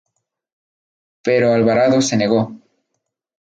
[1.21, 2.57] Pero Alvarado se negó.